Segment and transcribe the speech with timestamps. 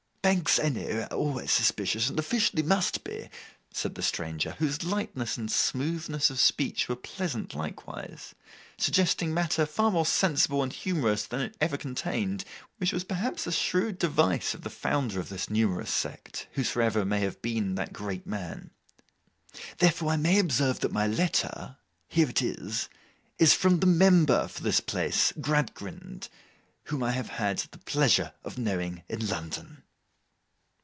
[0.23, 3.27] 'Banks, I know, are always suspicious, and officially must be,'
[3.73, 8.35] said the stranger, whose lightness and smoothness of speech were pleasant likewise;
[8.77, 13.97] suggesting matter far more sensible and humorous than it ever contained—which was perhaps a shrewd
[13.97, 18.69] device of the founder of this numerous sect, whosoever may have been that great man:
[19.79, 27.01] 'therefore I may observe that my letter—here it is—is from the member for this place—Gradgrind—whom
[27.01, 29.81] I have had the pleasure of knowing in London.